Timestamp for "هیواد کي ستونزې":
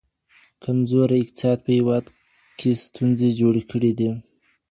1.77-3.29